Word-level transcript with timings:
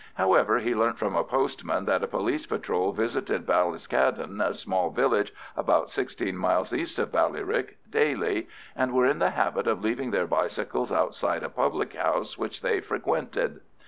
However, 0.15 0.57
he 0.57 0.73
learnt 0.73 0.97
from 0.97 1.15
a 1.15 1.23
postman 1.23 1.85
that 1.85 2.01
a 2.03 2.07
police 2.07 2.47
patrol 2.47 2.91
visited 2.91 3.45
Ballyscaddan, 3.45 4.41
a 4.43 4.51
small 4.55 4.89
village 4.89 5.31
about 5.55 5.91
sixteen 5.91 6.35
miles 6.35 6.73
east 6.73 6.97
of 6.97 7.11
Ballyrick, 7.11 7.77
daily, 7.87 8.47
and 8.75 8.93
were 8.95 9.05
in 9.05 9.19
the 9.19 9.29
habit 9.29 9.67
of 9.67 9.83
leaving 9.83 10.09
their 10.09 10.25
bicycles 10.25 10.91
outside 10.91 11.43
a 11.43 11.49
public 11.49 11.93
house 11.93 12.35
which 12.35 12.63
they 12.63 12.81
frequented. 12.81 13.61